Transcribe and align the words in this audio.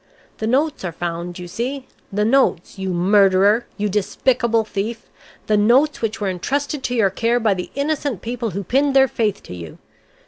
"The 0.39 0.47
notes 0.47 0.83
are 0.83 0.91
found 0.91 1.37
you 1.37 1.47
see; 1.47 1.85
the 2.11 2.25
notes, 2.25 2.79
you 2.79 2.91
murderer, 2.91 3.67
you 3.77 3.87
despicable 3.87 4.63
thief, 4.63 5.07
the 5.45 5.57
notes 5.57 6.01
which 6.01 6.19
were 6.19 6.27
entrusted 6.29 6.81
to 6.85 6.95
your 6.95 7.11
care 7.11 7.39
by 7.39 7.53
the 7.53 7.69
innocent 7.75 8.23
people 8.23 8.49
who 8.49 8.63
pinned 8.63 8.95
their 8.95 9.07
faith 9.07 9.43
to 9.43 9.53
you." 9.53 9.77